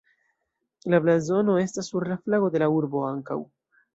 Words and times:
La 0.93 0.99
blazono 1.03 1.59
estas 1.65 1.91
sur 1.93 2.07
la 2.13 2.19
flago 2.23 2.51
de 2.57 2.65
la 2.65 2.73
urbo 2.79 3.07
ankaŭ. 3.13 3.41